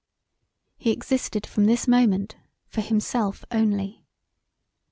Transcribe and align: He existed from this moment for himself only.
He 0.79 0.89
existed 0.89 1.45
from 1.45 1.65
this 1.65 1.87
moment 1.87 2.35
for 2.69 2.81
himself 2.81 3.45
only. 3.51 4.03